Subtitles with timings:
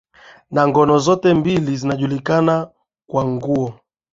[0.51, 2.69] na ngono zote mbili zinajulikana
[3.09, 3.73] kwa nguo